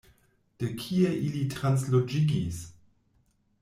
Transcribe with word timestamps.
De 0.63 0.69
kie 0.79 1.05
ili 1.27 1.45
transloĝigis? 1.53 2.67